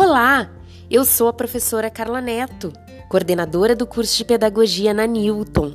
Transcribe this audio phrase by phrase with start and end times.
[0.00, 0.48] Olá,
[0.88, 2.72] eu sou a professora Carla Neto,
[3.08, 5.72] coordenadora do curso de Pedagogia na Newton.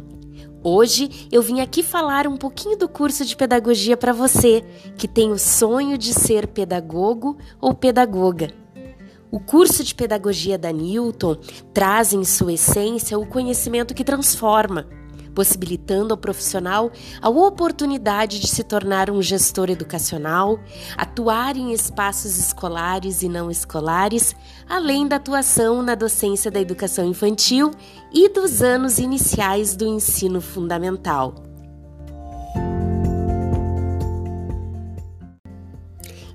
[0.64, 4.64] Hoje eu vim aqui falar um pouquinho do curso de Pedagogia para você
[4.98, 8.50] que tem o sonho de ser pedagogo ou pedagoga.
[9.30, 11.36] O curso de Pedagogia da Newton
[11.74, 14.88] traz em sua essência o conhecimento que transforma
[15.34, 16.92] possibilitando ao profissional
[17.22, 20.60] a oportunidade de se tornar um gestor educacional,
[20.98, 24.36] atuar em espaços escolares e não escolares,
[24.68, 27.72] além da atuação na docência da educação infantil
[28.14, 31.36] e dos anos iniciais do ensino fundamental.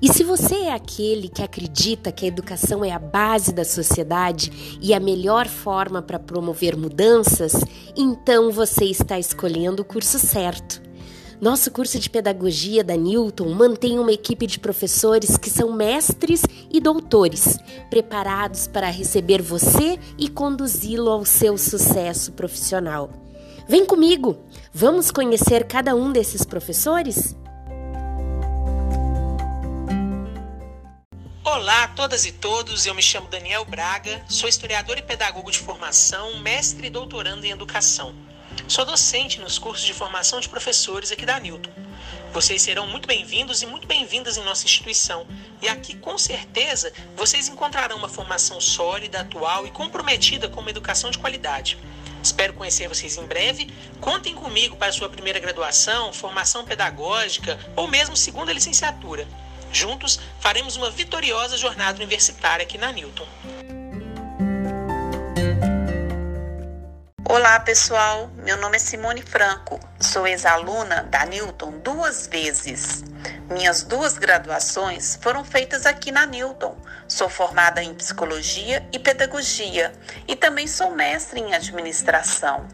[0.00, 4.78] E se você é aquele que acredita que a educação é a base da sociedade
[4.80, 7.52] e a melhor forma para promover mudanças,
[8.00, 10.80] então você está escolhendo o curso certo.
[11.40, 16.42] Nosso curso de pedagogia da Newton mantém uma equipe de professores que são mestres
[16.72, 17.58] e doutores,
[17.90, 23.10] preparados para receber você e conduzi-lo ao seu sucesso profissional.
[23.68, 24.36] Vem comigo!
[24.72, 27.36] Vamos conhecer cada um desses professores?
[31.58, 35.58] Olá a todas e todos, eu me chamo Daniel Braga, sou historiador e pedagogo de
[35.58, 38.14] formação, mestre e doutorando em educação.
[38.68, 41.72] Sou docente nos cursos de formação de professores aqui da Newton.
[42.32, 45.26] Vocês serão muito bem-vindos e muito bem-vindas em nossa instituição.
[45.60, 51.10] E aqui, com certeza, vocês encontrarão uma formação sólida, atual e comprometida com uma educação
[51.10, 51.76] de qualidade.
[52.22, 53.68] Espero conhecer vocês em breve.
[54.00, 59.26] Contem comigo para sua primeira graduação, formação pedagógica ou mesmo segunda licenciatura.
[59.72, 63.26] Juntos, faremos uma vitoriosa jornada universitária aqui na Newton.
[67.24, 68.30] Olá, pessoal.
[68.36, 69.78] Meu nome é Simone Franco.
[70.00, 73.04] Sou ex-aluna da Newton duas vezes.
[73.50, 76.76] Minhas duas graduações foram feitas aqui na Newton.
[77.06, 79.92] Sou formada em psicologia e pedagogia
[80.26, 82.66] e também sou mestre em administração.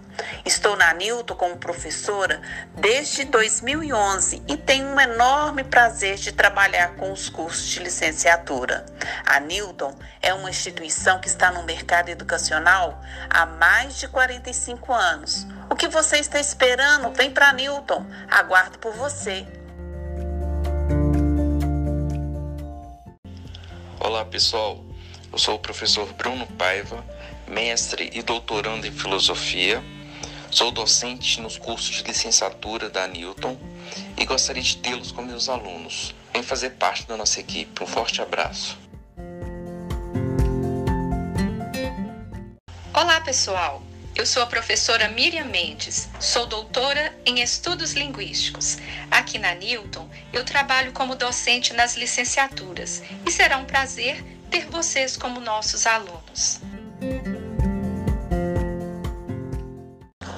[0.45, 2.41] Estou na Newton como professora
[2.75, 8.85] desde 2011 e tenho um enorme prazer de trabalhar com os cursos de licenciatura.
[9.25, 15.47] A Newton é uma instituição que está no mercado educacional há mais de 45 anos.
[15.71, 17.11] O que você está esperando?
[17.13, 18.05] Vem para Newton.
[18.31, 19.47] Aguardo por você.
[24.05, 24.85] Olá, pessoal.
[25.33, 27.03] Eu sou o professor Bruno Paiva,
[27.49, 29.83] mestre e doutorando em filosofia
[30.51, 33.57] Sou docente nos cursos de licenciatura da Newton
[34.15, 36.15] e gostaria de tê-los como meus alunos.
[36.35, 37.83] Vem fazer parte da nossa equipe.
[37.83, 38.79] Um forte abraço.
[42.93, 43.83] Olá, pessoal.
[44.15, 48.79] Eu sou a professora Miriam Mendes, sou doutora em estudos linguísticos.
[49.11, 55.17] Aqui na Newton, eu trabalho como docente nas licenciaturas e será um prazer ter vocês
[55.17, 56.61] como nossos alunos.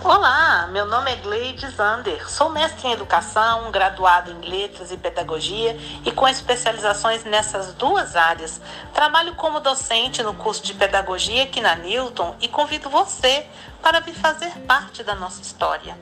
[0.02, 0.45] Olá,
[0.76, 6.12] meu nome é Gleide Zander, sou mestre em educação, graduado em letras e pedagogia e
[6.12, 8.60] com especializações nessas duas áreas.
[8.92, 13.46] Trabalho como docente no curso de pedagogia aqui na Newton e convido você
[13.80, 15.96] para vir fazer parte da nossa história.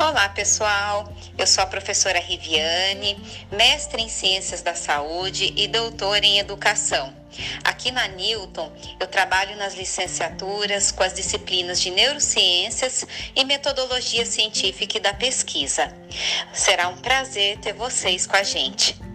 [0.00, 1.12] Olá, pessoal.
[1.38, 7.14] Eu sou a professora Riviane, mestre em Ciências da Saúde e doutora em Educação.
[7.64, 13.04] Aqui na Newton, eu trabalho nas licenciaturas com as disciplinas de Neurociências
[13.34, 15.92] e Metodologia Científica e da Pesquisa.
[16.52, 19.05] Será um prazer ter vocês com a gente.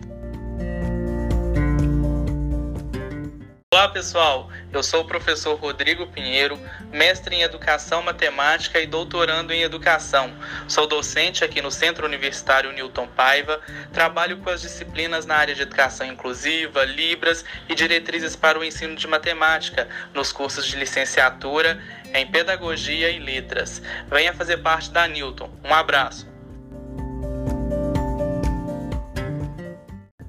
[3.74, 6.60] Olá pessoal, eu sou o professor Rodrigo Pinheiro,
[6.92, 10.30] mestre em Educação Matemática e doutorando em Educação.
[10.68, 13.62] Sou docente aqui no Centro Universitário Newton Paiva,
[13.94, 18.94] trabalho com as disciplinas na área de Educação Inclusiva, Libras e Diretrizes para o Ensino
[18.94, 21.82] de Matemática, nos cursos de licenciatura
[22.14, 23.82] em Pedagogia e Letras.
[24.10, 25.50] Venha fazer parte da Newton.
[25.64, 26.30] Um abraço!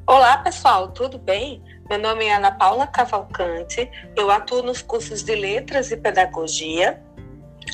[0.06, 1.60] Olá pessoal, tudo bem?
[1.92, 3.86] Meu nome é Ana Paula Cavalcante,
[4.16, 6.98] eu atuo nos cursos de Letras e Pedagogia,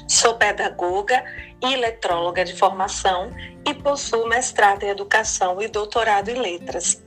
[0.09, 1.25] sou pedagoga
[1.63, 3.31] e eletróloga de formação
[3.65, 7.01] e possuo mestrado em Educação e doutorado em Letras.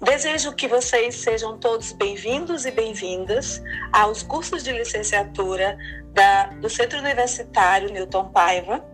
[0.00, 3.60] Desejo que vocês sejam todos bem-vindos e bem-vindas
[3.92, 5.76] aos cursos de licenciatura
[6.12, 8.84] da, do Centro Universitário Newton Paiva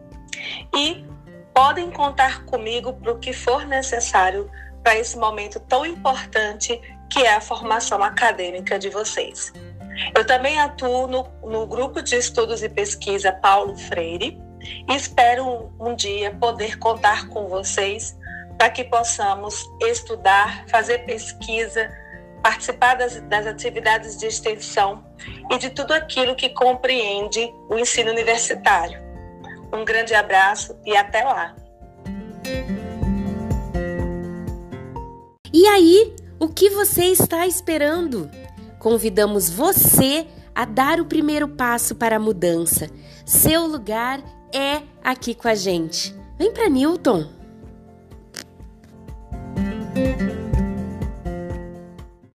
[0.74, 1.04] e
[1.52, 4.50] podem contar comigo para o que for necessário
[4.82, 6.78] para esse momento tão importante
[7.14, 9.52] que é a formação acadêmica de vocês.
[10.16, 14.36] Eu também atuo no, no grupo de estudos e pesquisa Paulo Freire
[14.90, 18.18] e espero um, um dia poder contar com vocês
[18.58, 21.88] para que possamos estudar, fazer pesquisa,
[22.42, 25.04] participar das, das atividades de extensão
[25.52, 29.00] e de tudo aquilo que compreende o ensino universitário.
[29.72, 31.54] Um grande abraço e até lá!
[36.44, 38.30] O que você está esperando?
[38.78, 42.90] Convidamos você a dar o primeiro passo para a mudança.
[43.24, 46.14] Seu lugar é aqui com a gente.
[46.38, 47.43] Vem para Newton!